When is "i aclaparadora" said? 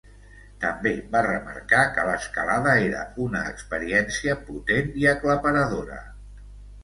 5.03-6.01